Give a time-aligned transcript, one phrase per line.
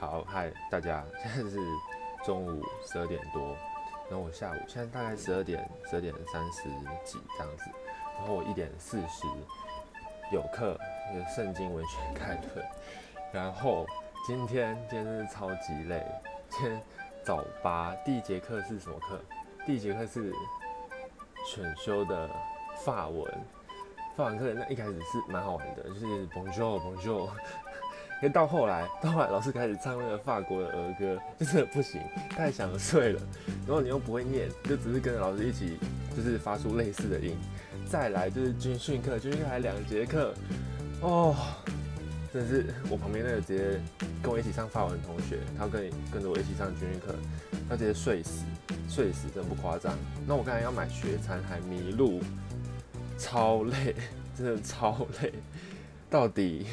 [0.00, 1.58] 好，嗨，大家，现在是
[2.24, 3.56] 中午十二点多，
[4.08, 6.68] 然后我下午现在大概十二点十二点三十
[7.04, 7.64] 几这样子，
[8.16, 9.26] 然后我一点四十
[10.32, 10.78] 有课，
[11.12, 12.62] 一个圣经文学开课，
[13.32, 13.84] 然后
[14.24, 16.06] 今天今天真是超级累，
[16.48, 16.80] 今天
[17.24, 19.20] 早八第一节课是什么课？
[19.66, 20.32] 第一节课是
[21.44, 22.30] 选修的
[22.84, 23.28] 法文，
[24.16, 27.28] 法文课那一开始是蛮好玩的，就是 Bonjour Bonjour。
[28.20, 32.00] 因为到后来， 到后来老师开始唱那个法国的儿歌，就真的不行，
[32.30, 33.20] 太想睡了。
[33.66, 35.78] 然后你又不会念，就只是跟着老师一起，
[36.16, 37.36] 就是发出类似的音。
[37.88, 40.34] 再来就是军训课，军训还两节课，
[41.00, 41.34] 哦，
[42.32, 43.80] 真的是我旁边那个直接
[44.22, 47.14] 跟我一起上法文同学，他跟跟着我一起上军训课，
[47.66, 48.44] 他直接睡死，
[48.88, 49.96] 睡死真的不夸张。
[50.26, 52.20] 那我刚才要买学餐还迷路，
[53.16, 53.94] 超累，
[54.36, 55.32] 真的超累。
[56.10, 56.66] 到底